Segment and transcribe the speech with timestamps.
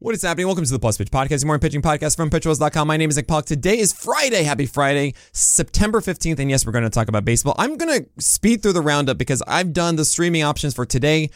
[0.00, 0.46] What is happening?
[0.46, 2.86] Welcome to the Plus Pitch Podcast, your morning pitching podcast from pitcherlist.com.
[2.86, 3.46] My name is Nick Pollack.
[3.46, 4.44] Today is Friday.
[4.44, 6.38] Happy Friday, September 15th.
[6.38, 7.56] And yes, we're going to talk about baseball.
[7.58, 11.30] I'm going to speed through the roundup because I've done the streaming options for today,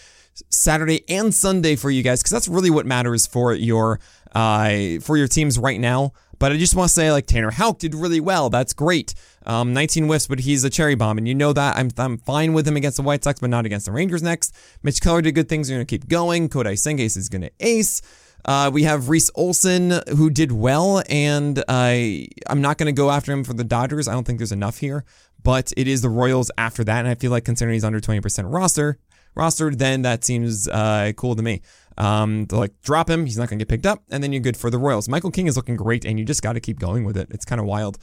[0.49, 3.99] Saturday, and Sunday for you guys because that's really what matters for your
[4.33, 6.13] uh, for your teams right now.
[6.39, 8.49] But I just want to say, like, Tanner Houck did really well.
[8.49, 9.15] That's great.
[9.45, 11.19] Um, 19 whiffs, but he's a cherry bomb.
[11.19, 11.77] And you know that.
[11.77, 14.55] I'm, I'm fine with him against the White Sox, but not against the Rangers next.
[14.85, 15.69] Mitch Keller did good things.
[15.69, 16.49] You're going to keep going.
[16.49, 18.03] Kodai Senga is going to ace.
[18.45, 23.11] Uh, we have Reese Olson, who did well, and I I'm not going to go
[23.11, 24.09] after him for the Dodgers.
[24.09, 25.05] I don't think there's enough here,
[25.43, 28.53] but it is the Royals after that, and I feel like considering he's under 20%
[28.53, 28.99] roster,
[29.37, 31.63] rostered, then that seems uh, cool to me.
[31.99, 34.43] Um, to like drop him, he's not going to get picked up, and then you're
[34.43, 35.09] good for the Royals.
[35.09, 37.29] Michael King is looking great, and you just got to keep going with it.
[37.31, 37.99] It's kind of wild.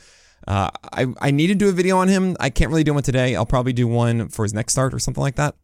[0.48, 2.38] Uh, I I need to do a video on him.
[2.40, 3.36] I can't really do one today.
[3.36, 5.56] I'll probably do one for his next start or something like that.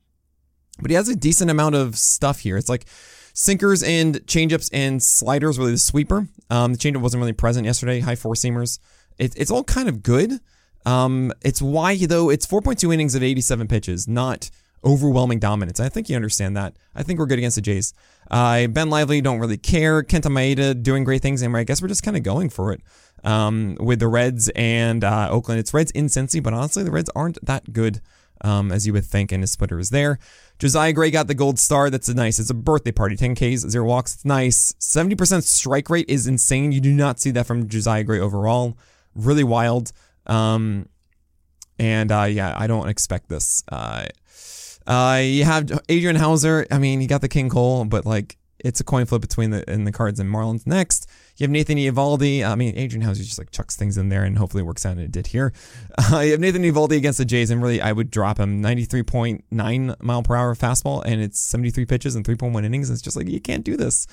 [0.81, 2.57] But he has a decent amount of stuff here.
[2.57, 2.85] It's like
[3.37, 6.29] Sinkers and changeups and sliders really the sweeper.
[6.49, 7.99] Um, the changeup wasn't really present yesterday.
[7.99, 8.79] High four seamers.
[9.17, 10.39] It, it's all kind of good.
[10.85, 14.49] Um, it's why though it's 4.2 innings of 87 pitches, not
[14.85, 15.81] overwhelming dominance.
[15.81, 16.77] I think you understand that.
[16.95, 17.93] I think we're good against the Jays.
[18.31, 20.01] Uh, ben Lively don't really care.
[20.01, 22.81] Kenta Maeda doing great things, and I guess we're just kind of going for it
[23.25, 25.59] um, with the Reds and uh, Oakland.
[25.59, 27.99] It's Reds in Cincy, but honestly, the Reds aren't that good
[28.41, 30.19] um, as you would think, and his splitter is there.
[30.59, 31.89] Josiah Gray got the gold star.
[31.89, 32.39] That's a nice.
[32.39, 33.15] It's a birthday party.
[33.15, 34.15] 10 Ks, zero walks.
[34.15, 34.73] It's nice.
[34.79, 36.71] 70% strike rate is insane.
[36.71, 38.77] You do not see that from Josiah Gray overall.
[39.15, 39.91] Really wild.
[40.25, 40.87] Um,
[41.77, 43.63] and uh, yeah, I don't expect this.
[43.69, 44.05] Uh,
[44.87, 46.65] uh, you have Adrian Houser.
[46.71, 49.69] I mean, he got the King Cole, but like it's a coin flip between the
[49.71, 51.07] in the Cards and Marlins next.
[51.37, 52.43] You have Nathan Eovaldi.
[52.43, 54.93] I mean, Adrian Houser just like chucks things in there and hopefully it works out,
[54.93, 55.53] and it did here.
[56.11, 60.01] Uh, you have Nathan Eovaldi against the Jays, and really, I would drop him 93.9
[60.01, 62.89] mile per hour fastball, and it's 73 pitches and 3.1 innings.
[62.89, 64.05] It's just like, you can't do this.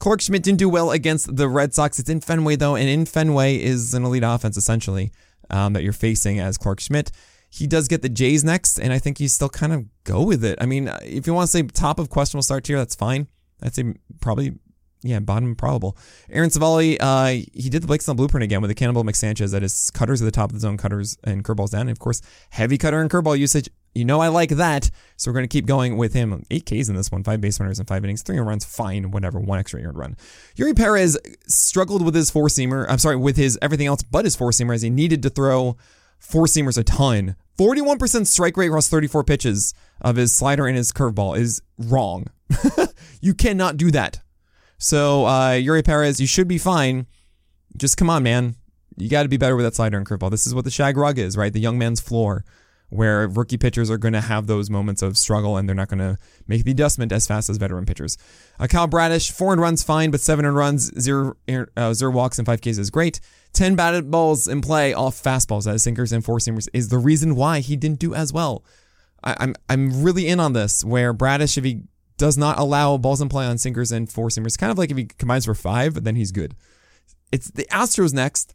[0.00, 1.98] Clarke Schmidt didn't do well against the Red Sox.
[1.98, 5.12] It's in Fenway, though, and in Fenway is an elite offense, essentially,
[5.48, 7.10] um, that you're facing as Clarke Schmidt.
[7.48, 10.44] He does get the Jays next, and I think you still kind of go with
[10.44, 10.58] it.
[10.60, 13.28] I mean, if you want to say top of questionable start here, that's fine.
[13.62, 14.54] I'd say probably
[15.02, 15.96] yeah, bottom probable.
[16.30, 19.62] Aaron Civale, uh, he did the Blake Snell blueprint again with the Cannibal McSanchez that
[19.62, 21.82] is cutters at the top of the zone, cutters and curveballs down.
[21.82, 23.70] And of course, heavy cutter and curveball usage.
[23.94, 24.90] You know I like that.
[25.16, 26.44] So we're going to keep going with him.
[26.50, 29.40] Eight Ks in this one, five base runners and five innings, three runs, fine, whatever,
[29.40, 30.16] one extra earned run.
[30.56, 32.84] Eury Perez struggled with his four seamer.
[32.88, 35.76] I'm sorry, with his everything else but his four seamer as he needed to throw
[36.18, 37.36] four seamers a ton.
[37.58, 42.26] 41% strike rate across 34 pitches of his slider and his curveball is wrong.
[43.20, 44.20] you cannot do that.
[44.78, 47.06] So, uh, Eury Perez, you should be fine.
[47.76, 48.56] Just come on, man.
[48.96, 50.30] You got to be better with that slider and curveball.
[50.30, 51.52] This is what the shag rug is, right?
[51.52, 52.44] The young man's floor,
[52.88, 56.00] where rookie pitchers are going to have those moments of struggle and they're not going
[56.00, 58.18] to make the adjustment as fast as veteran pitchers.
[58.58, 61.34] Uh, Kyle Bradish, four and runs, fine, but seven and runs, zero,
[61.76, 63.20] uh, zero walks, and five Ks is great.
[63.52, 67.36] 10 batted balls in play off fastballs as sinkers and four seamers is the reason
[67.36, 68.64] why he didn't do as well.
[69.22, 71.82] I, I'm, I'm really in on this where Bradish, if he
[72.20, 74.58] does not allow balls in play on sinkers and four seamers.
[74.58, 76.54] Kind of like if he combines for five, then he's good.
[77.32, 78.54] It's the Astros next.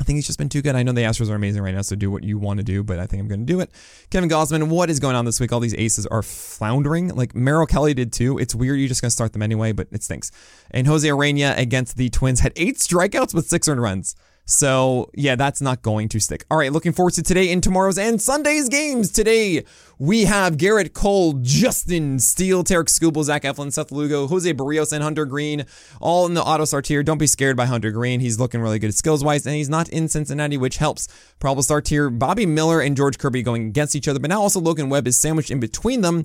[0.00, 0.74] I think he's just been too good.
[0.74, 2.82] I know the Astros are amazing right now, so do what you want to do,
[2.82, 3.70] but I think I'm going to do it.
[4.08, 5.52] Kevin Gausman, what is going on this week?
[5.52, 7.08] All these aces are floundering.
[7.08, 8.38] Like Merrill Kelly did too.
[8.38, 8.78] It's weird.
[8.78, 10.32] You're just going to start them anyway, but it stinks.
[10.70, 14.16] And Jose Urena against the Twins had eight strikeouts with six earned runs.
[14.44, 16.44] So, yeah, that's not going to stick.
[16.50, 19.12] All right, looking forward to today and tomorrow's and Sunday's games.
[19.12, 19.64] Today,
[20.02, 25.02] We have Gerrit Cole, Justin Steele, Tarik Skubal, Zach Eflin, Seth Lugo, Jose Berrios, and
[25.02, 25.66] Hunter Greene,
[26.00, 27.02] all in the auto start tier.
[27.02, 28.20] Don't be scared by Hunter Greene.
[28.20, 31.06] He's looking really good skills wise, and he's not in Cincinnati, which helps.
[31.38, 32.08] Probable start tier.
[32.08, 35.20] Bobby Miller and George Kirby going against each other, but now also Logan Webb is
[35.20, 36.24] sandwiched in between them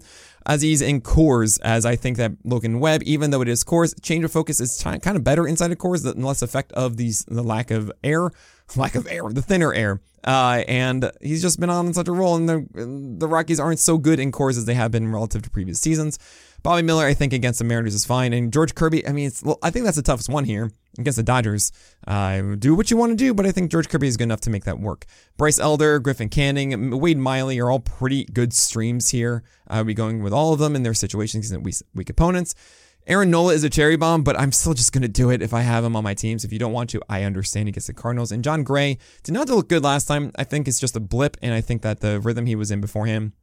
[0.61, 4.23] he's in Coors, as I think that Logan Webb, even though it is Coors, change
[4.23, 7.25] of focus is t- kind of better inside of Coors, the less effect of these
[7.25, 8.31] the lack of air,
[8.75, 10.01] lack of air, the thinner air.
[10.25, 12.65] Uh, and he's just been on such a roll, and the
[13.19, 16.17] the Rockies aren't so good in Coors as they have been relative to previous seasons.
[16.65, 18.33] Bobby Miller, I think, against the Mariners is fine.
[18.33, 21.21] And George Kirby, I mean, well, I think that's the toughest one here against the
[21.21, 21.71] Dodgers.
[22.07, 24.41] Uh, do what you want to do, but I think George Kirby is good enough
[24.41, 25.05] to make that work.
[25.37, 29.43] Bryce Elder, Griffin Canning, Wade Miley are all pretty good streams here.
[29.67, 32.55] I'll be going with all of them in their situations against weak opponents.
[33.07, 35.53] Aaron Nola is a cherry bomb, but I'm still just going to do it if
[35.53, 36.43] I have him on my teams.
[36.43, 38.31] If you don't want to, I understand against the Cardinals.
[38.31, 40.31] And Jon Gray did not look good last time.
[40.37, 42.81] I think it's just a blip, and I think that the rhythm he was in
[42.81, 43.33] before him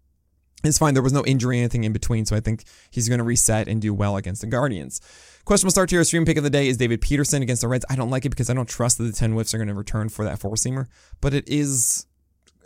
[0.64, 0.94] is fine.
[0.94, 3.80] There was no injury, anything in between, so I think he's going to reset and
[3.80, 5.00] do well against the Guardians.
[5.44, 7.84] Questionable start to your stream pick of the day is David Peterson against the Reds.
[7.88, 9.74] I don't like it because I don't trust that the 10 whiffs are going to
[9.74, 10.88] return for that four seamer,
[11.20, 12.06] but it is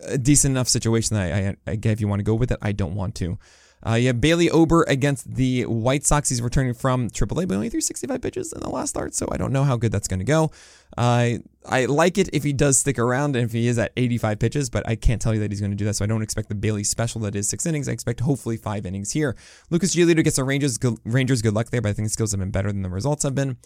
[0.03, 2.59] a decent enough situation that I, I, I if you want to go with it,
[2.63, 3.39] I don't want to.
[3.85, 6.29] Uh, you have Bailey Ober against the White Sox.
[6.29, 9.37] He's returning from AAA, but only threw 65 pitches in the last start, so I
[9.37, 10.51] don't know how good that's going to go.
[10.97, 11.39] Uh,
[11.69, 14.71] I like it if he does stick around and if he is at 85 pitches,
[14.71, 16.49] but I can't tell you that he's going to do that, so I don't expect
[16.49, 17.89] the Bailey special that is six innings.
[17.89, 19.37] I expect hopefully five innings here.
[19.71, 20.79] Lucas Giolito gets the Rangers.
[20.79, 22.89] Good, Rangers, good luck there, but I think the skills have been better than the
[22.89, 23.57] results have been.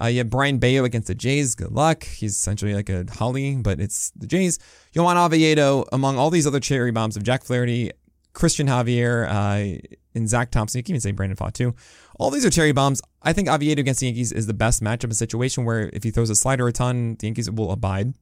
[0.00, 1.54] Uh, you have Brayan Bello against the Jays.
[1.54, 2.04] Good luck.
[2.04, 4.58] He's essentially like a Holly, but it's the Jays.
[4.92, 7.90] Johan Oviedo, among all these other cherry bombs of Jack Flaherty,
[8.34, 9.78] Cristian Javier, uh,
[10.14, 10.78] and Zach Thompson.
[10.78, 11.74] You can even say Brandon Pfaadt too.
[12.18, 13.00] All these are cherry bombs.
[13.22, 16.02] I think Oviedo against the Yankees is the best matchup, in a situation where if
[16.02, 18.14] he throws a slider a ton, the Yankees will abide.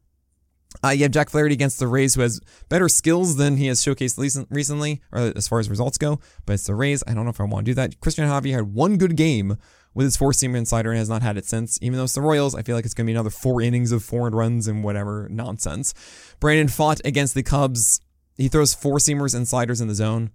[0.84, 3.80] Uh, you have Jack Flaherty against the Rays, who has better skills than he has
[3.80, 6.20] showcased recently, or as far as results go.
[6.44, 7.02] But it's the Rays.
[7.06, 7.98] I don't know if I want to do that.
[8.00, 9.56] Cristian Javier had one good game
[9.94, 11.78] with his four seamer slider and has not had it since.
[11.80, 13.92] Even though it's the Royals, I feel like it's going to be another four innings
[13.92, 15.94] of four runs and whatever nonsense.
[16.38, 18.00] Brandon Pfaadt against the Cubs.
[18.38, 20.30] He throws four seamers and sliders in the zone,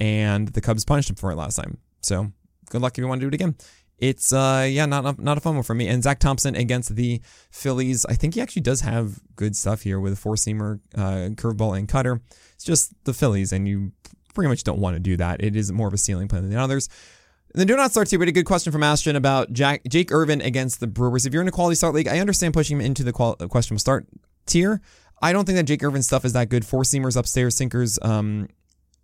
[0.00, 1.78] and the Cubs punished him for it last time.
[2.00, 2.32] So
[2.70, 3.54] good luck if you want to do it again.
[3.98, 5.86] It's uh yeah not not a fun one for me.
[5.86, 7.20] And Zach Thompson against the
[7.52, 8.04] Phillies.
[8.06, 11.78] I think he actually does have good stuff here with a four seamer, uh, curveball,
[11.78, 12.20] and cutter.
[12.54, 13.92] It's just the Phillies, and you
[14.34, 15.44] pretty much don't want to do that.
[15.44, 16.88] It is more of a ceiling plan than the others.
[17.52, 18.18] And then do not start here.
[18.18, 21.26] We had a good question from Ashton about Jack, Jake Irvin against the Brewers.
[21.26, 23.78] If you're in a quality start league, I understand pushing him into the qual- question
[23.78, 24.06] start
[24.46, 24.80] tier.
[25.22, 26.66] I don't think that Jake Irvin stuff is that good.
[26.66, 28.48] Four seamers upstairs, sinkers, um,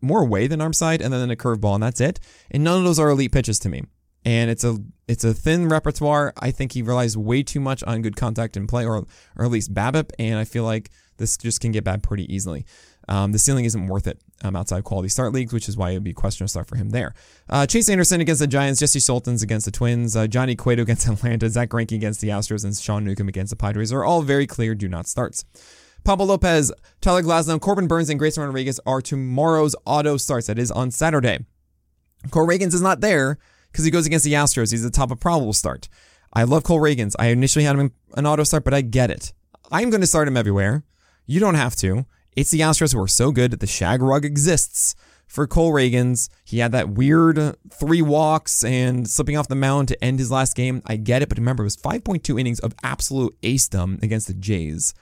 [0.00, 2.20] more away than arm side, and then a curveball, and that's it.
[2.50, 3.84] And none of those are elite pitches to me.
[4.24, 6.34] And it's a it's a thin repertoire.
[6.40, 9.06] I think he relies way too much on good contact and play, or
[9.36, 12.66] or at least BABIP, and I feel like this just can get bad pretty easily.
[13.08, 15.94] Um, the ceiling isn't worth it um, outside quality start leagues, which is why it
[15.94, 17.14] would be a question to start for him there.
[17.48, 21.08] Uh, Chase Anderson against the Giants, Jesse Scholtens against the Twins, uh, Johnny Cueto against
[21.08, 24.46] Atlanta, Zack Greinke against the Astros, and Sean Newcomb against the Padres are all very
[24.46, 25.44] clear do not starts.
[26.04, 30.46] Pablo Lopez, Tyler Glasnow, Corbin Burnes, and Grayson Rodriguez are tomorrow's auto starts.
[30.46, 31.40] That is on Saturday.
[32.30, 33.38] Cole Ragans is not there
[33.70, 34.70] because he goes against the Astros.
[34.70, 35.88] He's the top of probable start.
[36.32, 37.14] I love Cole Ragans.
[37.18, 39.32] I initially had him an auto start, but I get it.
[39.70, 40.84] I'm going to start him everywhere.
[41.26, 42.06] You don't have to.
[42.34, 44.94] It's the Astros who are so good that the shag rug exists
[45.26, 46.28] for Cole Ragans.
[46.44, 50.56] He had that weird three walks and slipping off the mound to end his last
[50.56, 50.82] game.
[50.86, 54.94] I get it, but remember, it was 5.2 innings of absolute acedom against the Jays.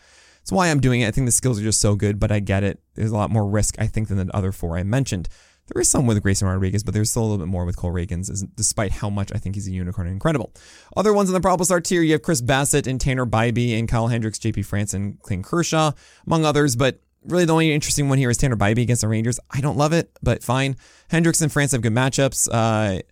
[0.46, 1.08] That's why I'm doing it.
[1.08, 2.78] I think the skills are just so good, but I get it.
[2.94, 5.28] There's a lot more risk, I think, than the other four I mentioned.
[5.66, 7.90] There is some with Grayson Rodriguez, but there's still a little bit more with Cole
[7.90, 10.52] Ragans, despite how much I think he's a unicorn and incredible.
[10.96, 13.88] Other ones in the probable start tier, you have Chris Bassitt and Tanner Bibee and
[13.88, 15.90] Kyle Hendricks, JP France and Clayton Kershaw,
[16.28, 19.40] among others, but really the only interesting one here is Tanner Bibee against the Rangers.
[19.50, 20.76] I don't love it, but fine.
[21.10, 22.48] Hendricks and France have good matchups.
[22.52, 23.02] Uh,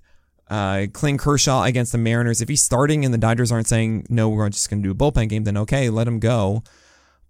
[0.48, 0.86] uh,
[1.16, 2.40] Kershaw against the Mariners.
[2.40, 4.94] If he's starting and the Dodgers aren't saying, no, we're just going to do a
[4.94, 6.62] bullpen game, then okay, let him go.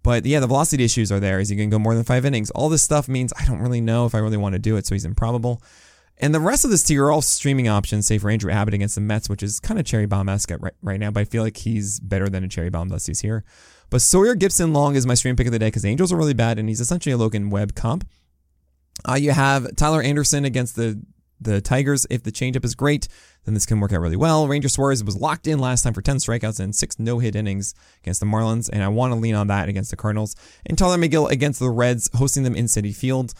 [0.05, 1.39] But yeah, the velocity issues are there.
[1.39, 2.51] Is he going to go more than five innings?
[2.51, 4.85] All this stuff means I don't really know if I really want to do it,
[4.85, 5.63] so he's improbable.
[6.19, 8.93] And the rest of this tier are all streaming options, say for Andrew Abbott against
[8.93, 11.41] the Mets, which is kind of cherry bomb esque right, right now, but I feel
[11.41, 13.43] like he's better than a cherry bomb thus he's here.
[13.89, 16.59] But Sawyer Gipson-Long is my stream pick of the day because Angels are really bad,
[16.59, 18.07] and he's essentially a Logan Webb comp.
[19.09, 21.01] Uh, you have Tyler Anderson against the
[21.39, 22.05] the Tigers.
[22.09, 23.07] If the changeup is great,
[23.45, 24.47] then this can work out really well.
[24.47, 27.73] Ranger Suarez was locked in last time for 10 strikeouts and six no hit innings
[28.01, 30.35] against the Marlins, and I want to lean on that against the Cardinals.
[30.65, 33.33] And Tylor Megill against the Reds, hosting them in Citi Field.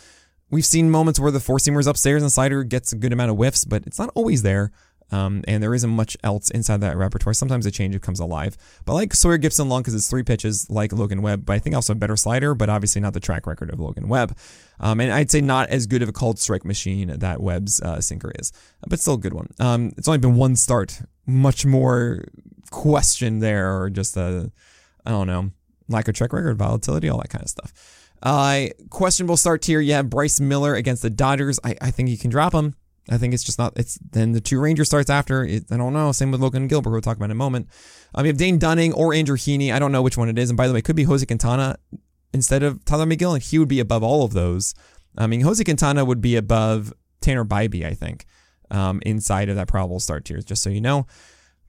[0.51, 3.37] We've seen moments where the four seamers upstairs and slider gets a good amount of
[3.37, 4.71] whiffs, but it's not always there.
[5.11, 7.33] Um, and there isn't much else inside that repertoire.
[7.33, 8.57] Sometimes a change comes alive.
[8.85, 11.93] But like Sawyer Gipson-Long because it's three pitches like Logan Webb, but I think also
[11.93, 14.35] a better slider, but obviously not the track record of Logan Webb.
[14.79, 18.01] Um, and I'd say not as good of a cold strike machine that Webb's uh,
[18.01, 18.51] sinker is,
[18.87, 19.49] but still a good one.
[19.59, 21.01] Um, it's only been one start.
[21.27, 22.25] Much more
[22.71, 24.51] question there, or just a,
[25.05, 25.51] I don't know,
[25.87, 28.01] lack of track record, volatility, all that kind of stuff.
[28.23, 29.67] Uh, questionable start.
[29.67, 31.59] You have Bryce Miller against the Dodgers.
[31.63, 32.75] I, I think you can drop him.
[33.09, 33.73] I think it's just not.
[33.75, 35.43] It's then the two Ranger starts after.
[35.43, 36.11] It, I don't know.
[36.11, 36.91] Same with Logan Gilbert.
[36.91, 37.69] We'll talk about in a moment.
[38.15, 39.71] Um, you have Dane Dunning or Andrew Heaney.
[39.71, 40.49] I don't know which one it is.
[40.49, 41.77] And by the way, it could be Jose Quintana
[42.33, 44.73] instead of Tylor Megill, and he would be above all of those.
[45.17, 48.25] I mean, Jose Quintana would be above Tanner Bibee, I think,
[48.71, 50.41] um, inside of that probable start tier.
[50.41, 51.05] Just so you know.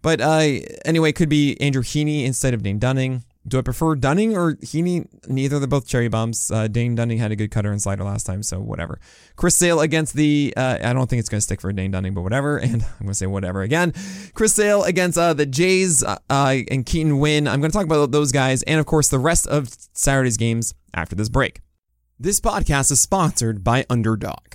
[0.02, 3.24] But uh, anyway, it could be Andrew Heaney instead of Dane Dunning.
[3.48, 5.06] Do I prefer Dunning or Heaney?
[5.28, 5.58] Neither.
[5.58, 6.50] They're both cherry bombs.
[6.50, 8.98] Uh, Dane Dunning had a good cutter and slider last time, so whatever.
[9.36, 10.52] Chris Sale against the.
[10.56, 12.58] Uh, I don't think it's going to stick for Dane Dunning, but whatever.
[12.66, 13.92] And I'm going to say whatever again.
[14.34, 17.46] Chris Sale against uh, the Jays uh, and Keaton Winn.
[17.46, 20.74] I'm going to talk about those guys and, of course, the rest of Saturday's games
[20.92, 21.60] after this break.
[22.18, 24.54] This podcast is sponsored by Underdog.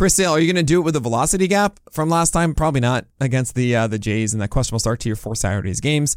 [0.00, 2.54] Chris Sale, are you going to do it with the velocity gap from last time?
[2.54, 5.78] Probably not against the uh, the Jays and that questionable start to your four Saturdays
[5.78, 6.16] games.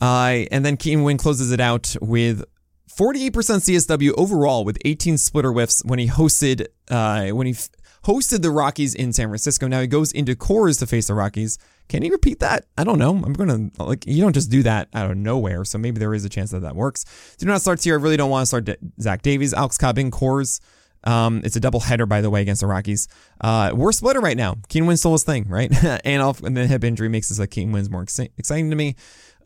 [0.00, 2.42] Uh, and then Keaton Winn closes it out with
[2.90, 7.68] 48% CSW overall with 18 splitter whiffs when he hosted uh, when he f-
[8.04, 9.68] hosted the Rockies in San Francisco.
[9.68, 11.58] Now he goes into Coors to face the Rockies.
[11.90, 12.68] Can he repeat that?
[12.78, 13.10] I don't know.
[13.10, 15.66] I'm gonna like you don't just do that out of nowhere.
[15.66, 17.04] So maybe there is a chance that that works.
[17.36, 17.98] Do not start here.
[17.98, 20.58] I really don't want to start Zach Davies, Alex Cobb in Coors.
[21.04, 23.08] Um, it's a double header, by the way, against the Rockies.
[23.40, 24.56] Uh, we're splitter right now.
[24.68, 25.72] Keaton Winn stole his thing, right?
[26.04, 28.96] and, off, and the hip injury makes this like Keaton Winn's more exciting to me.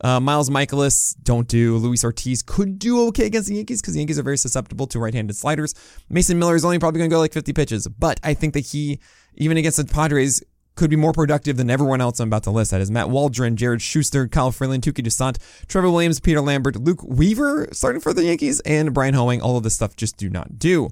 [0.01, 1.77] Uh, Miles Mikolas, don't do.
[1.77, 4.99] Luis Ortiz could do okay against the Yankees because the Yankees are very susceptible to
[4.99, 5.73] right-handed sliders.
[6.09, 8.65] Mason Miller is only probably going to go like 50 pitches, but I think that
[8.67, 8.99] he,
[9.35, 10.43] even against the Padres,
[10.75, 12.71] could be more productive than everyone else I'm about to list.
[12.71, 17.01] That is Matt Waldron, Jared Schuster, Kyle Freeland, Touki Toussaint, Trevor Williams, Peter Lambert, Luke
[17.03, 19.41] Weaver starting for the Yankees, and Bryan Hoeing.
[19.41, 20.89] All of this stuff just do not do.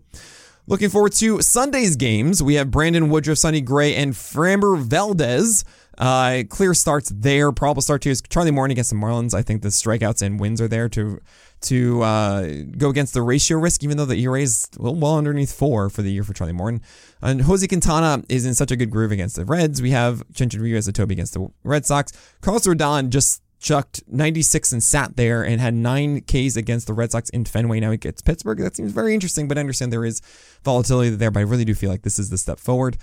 [0.65, 2.41] Looking forward to Sunday's games.
[2.41, 5.65] We have Brandon Woodruff, Sonny Gray, and Framber Valdez.
[5.97, 7.51] Uh, clear starts there.
[7.51, 9.33] Probable start too is Charlie Morton against the Marlins.
[9.33, 11.19] I think the strikeouts and wins are there to
[11.63, 15.53] to uh, go against the ratio risk, even though the ERA is well, well underneath
[15.53, 16.81] four for the year for Charlie Morton.
[17.21, 19.81] And Jose Quintana is in such a good groove against the Reds.
[19.81, 22.11] We have Chinchadrillo as a Toby against the Red Sox.
[22.41, 27.11] Carlos Rodon just chucked 96 and sat there and had nine Ks against the Red
[27.11, 27.79] Sox in Fenway.
[27.79, 28.59] Now he gets Pittsburgh.
[28.59, 30.21] That seems very interesting, but I understand there is
[30.63, 32.97] volatility there, but I really do feel like this is the step forward.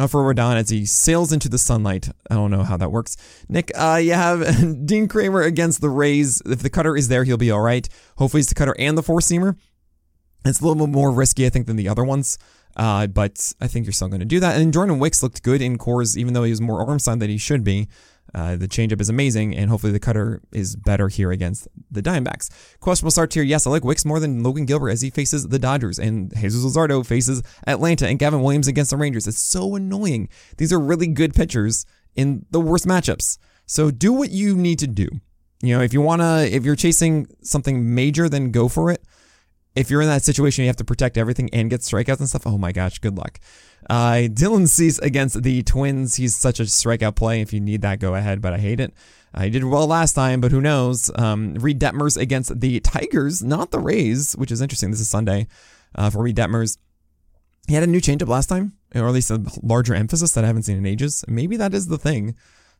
[0.00, 2.08] Uh, for Rodon as he sails into the sunlight.
[2.30, 3.16] I don't know how that works.
[3.48, 6.40] Nick, uh, you have Dean Kremer against the Rays.
[6.46, 7.88] If the cutter is there, he'll be all right.
[8.16, 9.56] Hopefully, it's the cutter and the four seamer.
[10.44, 12.38] It's a little bit more risky, I think, than the other ones.
[12.76, 14.60] Uh, but I think you're still going to do that.
[14.60, 17.28] And Jordan Wicks looked good in Coors, even though he was more arm side than
[17.28, 17.88] he should be.
[18.34, 22.50] Uh, the changeup is amazing, and hopefully the cutter is better here against the Diamondbacks.
[22.80, 23.42] Questionable start here.
[23.42, 26.64] Yes, I like Wicks more than Logan Gilbert as he faces the Dodgers, and Jesus
[26.64, 29.26] Luzardo faces Atlanta, and Gavin Williams against the Rangers.
[29.26, 30.28] It's so annoying.
[30.58, 33.38] These are really good pitchers in the worst matchups.
[33.66, 35.08] So do what you need to do.
[35.62, 39.02] You know, if you wanna, if you're chasing something major, then go for it.
[39.78, 42.46] If you're in that situation, you have to protect everything and get strikeouts and stuff.
[42.46, 43.38] Oh my gosh, good luck.
[43.88, 46.16] Uh, Dylan Cease against the Twins.
[46.16, 47.40] He's such a strikeout play.
[47.40, 48.92] If you need that, go ahead, but I hate it.
[49.32, 51.12] Uh, he did well last time, but who knows?
[51.14, 54.90] Um, Reid Detmers against the Tigers, not the Rays, which is interesting.
[54.90, 55.46] This is Sunday
[55.94, 56.78] uh, for Reid Detmers.
[57.68, 60.48] He had a new changeup last time, or at least a larger emphasis that I
[60.48, 61.24] haven't seen in ages.
[61.28, 62.34] Maybe that is the thing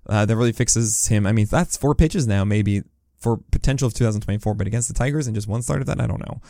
[0.08, 1.26] uh, that really fixes him.
[1.26, 2.82] I mean, that's four pitches now, maybe
[3.18, 6.08] for potential of 2024, but against the Tigers and just one start of that, I
[6.08, 6.40] don't know.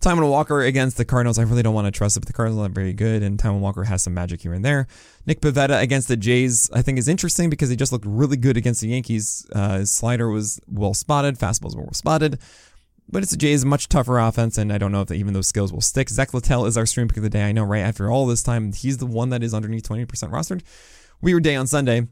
[0.00, 1.38] Taijuan Walker against the Cardinals.
[1.38, 3.60] I really don't want to trust it, but the Cardinals aren't very good, and Taijuan
[3.60, 4.86] Walker has some magic here and there.
[5.26, 8.56] Nick Pivetta against the Jays, I think, is interesting because he just looked really good
[8.56, 9.46] against the Yankees.
[9.54, 12.38] Uh, his slider was well spotted, fastballs were well spotted.
[13.10, 15.72] But it's a Jays much tougher offense, and I don't know if even those skills
[15.72, 16.08] will stick.
[16.08, 17.42] Zack Littell is our stream pick of the day.
[17.42, 20.62] I know, right after all this time, he's the one that is underneath 20% rostered.
[21.20, 22.06] Weird day on Sunday.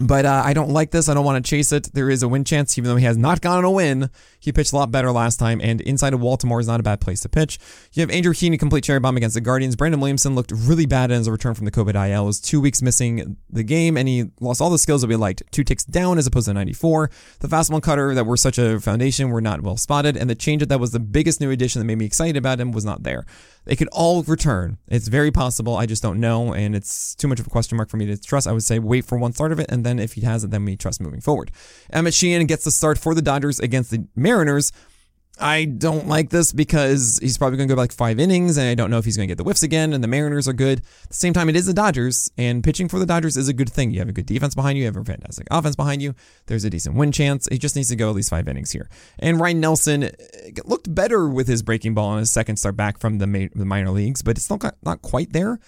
[0.00, 1.10] But uh, I don't like this.
[1.10, 1.92] I don't want to chase it.
[1.92, 4.08] There is a win chance, even though he has not gotten a win.
[4.40, 6.98] He pitched a lot better last time, and inside of Baltimore is not a bad
[6.98, 7.58] place to pitch.
[7.92, 9.76] You have Andrew Heaney complete cherry bomb against the Guardians.
[9.76, 12.24] Brandon Williamson looked really bad as a return from the COVID IL.
[12.24, 15.42] Was two weeks missing the game, and he lost all the skills that we liked.
[15.50, 17.10] Two ticks down as opposed to 94.
[17.40, 20.68] The fastball cutter that were such a foundation were not well spotted, and the changeup
[20.68, 23.26] that was the biggest new addition that made me excited about him was not there.
[23.64, 24.78] They could all return.
[24.88, 25.76] It's very possible.
[25.76, 28.16] I just don't know, and it's too much of a question mark for me to
[28.16, 28.46] trust.
[28.46, 30.50] I would say wait for one start of it, and then if he has it,
[30.50, 31.50] then we trust moving forward.
[31.92, 34.72] Emmett Sheehan gets the start for the Dodgers against the Mariners.
[35.38, 38.74] I don't like this because he's probably going to go like five innings, and I
[38.74, 39.92] don't know if he's going to get the whiffs again.
[39.92, 40.80] And the Mariners are good.
[40.80, 43.54] At the same time, it is the Dodgers, and pitching for the Dodgers is a
[43.54, 43.90] good thing.
[43.90, 46.14] You have a good defense behind you, you have a fantastic offense behind you.
[46.46, 47.48] There's a decent win chance.
[47.50, 48.90] He just needs to go at least five innings here.
[49.18, 50.10] And Ryan Nelson uh,
[50.64, 53.64] looked better with his breaking ball on his second start back from the, ma- the
[53.64, 55.58] minor leagues, but it's not not quite there.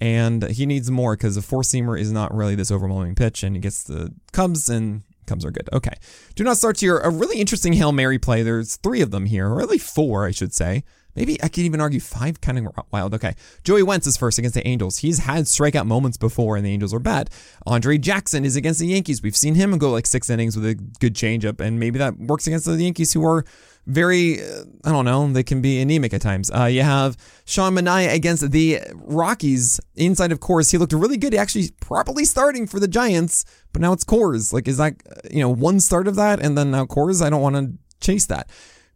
[0.00, 3.54] And he needs more because a four seamer is not really this overwhelming pitch, and
[3.54, 5.68] he gets the Cubs and Cubs are good.
[5.72, 5.94] Okay.
[6.34, 6.98] Do not start here.
[6.98, 8.42] A really interesting Hail Mary play.
[8.42, 10.82] There's three of them here, or really four, I should say.
[11.20, 13.12] Maybe I could even argue five kind of wild.
[13.12, 13.34] Okay.
[13.62, 14.96] Joey Wentz is first against the Angels.
[14.96, 17.28] He's had strikeout moments before, and the Angels are bad.
[17.66, 19.22] Andre Jackson is against the Yankees.
[19.22, 22.46] We've seen him go like six innings with a good changeup, and maybe that works
[22.46, 23.44] against the Yankees, who are
[23.86, 26.50] very, uh, I don't know, they can be anemic at times.
[26.50, 30.70] Uh, you have Sean Manaea against the Rockies inside of Coors.
[30.70, 31.34] He looked really good.
[31.34, 34.54] Actually probably starting for the Giants, but now it's Coors.
[34.54, 37.20] Like, is that, uh, you know, one start of that and then now Coors?
[37.20, 38.48] I don't want to chase that.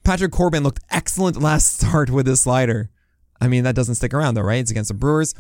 [0.05, 2.91] Patrick Corbin looked excellent last start with his slider.
[3.41, 4.61] I mean, that doesn't stick around though, right?
[4.61, 5.35] It's against the Brewers.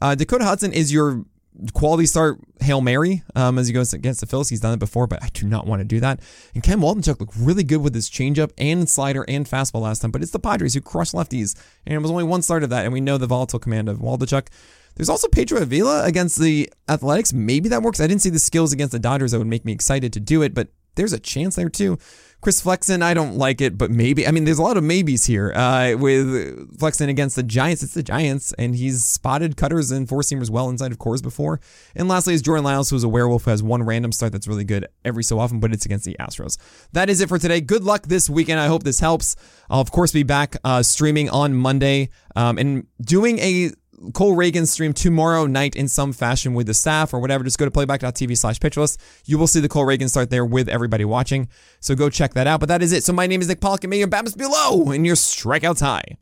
[0.00, 1.24] Uh, Dakota Hudson is your
[1.72, 4.48] quality start Hail Mary um, as he goes against the Phillies.
[4.48, 6.20] He's done it before, but I do not want to do that.
[6.54, 10.10] And Ken Waldichuk looked really good with his changeup and slider and fastball last time,
[10.10, 12.84] but it's the Padres who crushed lefties, and it was only one start of that,
[12.84, 14.48] and we know the volatile command of Waldichuk.
[14.94, 17.32] There's also Pedro Avila against the Athletics.
[17.32, 18.00] Maybe that works.
[18.00, 20.42] I didn't see the skills against the Dodgers that would make me excited to do
[20.42, 21.98] it, but there's a chance there too.
[22.40, 24.24] Chris Flexen, I don't like it, but maybe.
[24.24, 27.82] I mean, there's a lot of maybes here uh, with Flexen against the Giants.
[27.82, 31.60] It's the Giants, and he's spotted cutters and four seamers well inside of Coors before.
[31.96, 34.62] And lastly is Jordan Lyles, who's a werewolf, who has one random start that's really
[34.62, 36.58] good every so often, but it's against the Astros.
[36.92, 37.60] That is it for today.
[37.60, 38.60] Good luck this weekend.
[38.60, 39.34] I hope this helps.
[39.68, 43.72] I'll, of course, be back uh, streaming on Monday um, and doing a
[44.14, 47.44] Cole Ragans stream tomorrow night in some fashion with the staff or whatever.
[47.44, 48.98] Just go to playback.tv slash pitcherlist.
[49.24, 51.48] You will see the Cole Ragans start there with everybody watching.
[51.80, 52.60] So go check that out.
[52.60, 53.04] But that is it.
[53.04, 56.18] So my name is Nick Pollack and may your bat below and your strikeouts high.